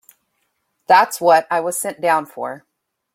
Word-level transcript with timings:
That's 0.87 1.21
what 1.21 1.45
I 1.51 1.59
was 1.59 1.77
sent 1.77 2.01
down 2.01 2.25
for. 2.25 2.65